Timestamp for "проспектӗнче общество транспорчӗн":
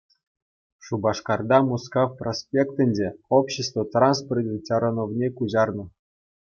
2.19-4.57